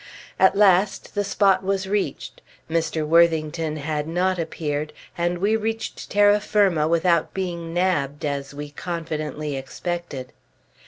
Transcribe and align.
At 0.39 0.55
last 0.55 1.13
the 1.13 1.23
spot 1.23 1.63
was 1.63 1.87
reached. 1.87 2.41
Mr. 2.67 3.05
Worthington 3.05 3.77
had 3.77 4.07
not 4.07 4.39
appeared, 4.39 4.93
and 5.15 5.37
we 5.37 5.55
reached 5.55 6.09
terra 6.09 6.39
firma 6.39 6.87
without 6.87 7.35
being 7.35 7.71
"nabbed," 7.71 8.25
as 8.25 8.51
we 8.51 8.71
confidently 8.71 9.55
expected. 9.55 10.33